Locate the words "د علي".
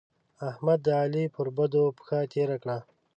0.85-1.23